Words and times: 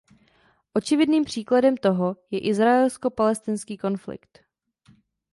Očividným 0.73 1.23
příkladem 1.25 1.77
toho 1.77 2.15
je 2.31 2.39
Izraelsko-palestinský 2.39 3.77
konflikt. 3.77 4.39